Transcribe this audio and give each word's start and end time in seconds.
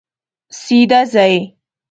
سیده 0.61 1.01
ځئ 1.13 1.35